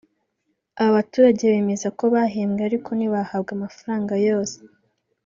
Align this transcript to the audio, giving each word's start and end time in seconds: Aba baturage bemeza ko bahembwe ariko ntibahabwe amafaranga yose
Aba 0.81 0.95
baturage 0.97 1.43
bemeza 1.53 1.87
ko 1.97 2.03
bahembwe 2.13 2.61
ariko 2.69 2.89
ntibahabwe 2.93 3.51
amafaranga 3.57 4.13
yose 4.27 4.57